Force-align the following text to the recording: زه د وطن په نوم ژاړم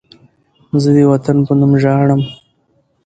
زه 0.81 0.89
د 0.95 0.99
وطن 1.11 1.37
په 1.47 1.53
نوم 1.59 1.71
ژاړم 1.81 2.21